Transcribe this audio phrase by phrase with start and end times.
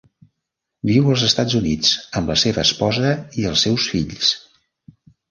[0.91, 3.11] Viu als Estats Units amb la seva esposa
[3.43, 4.31] i els seus fills.